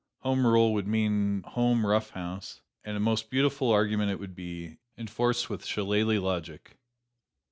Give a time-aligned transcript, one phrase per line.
[0.21, 4.79] Home rule would mean home rough house and a most beautiful argument it would be,
[4.97, 6.79] enforced with shillalah logic.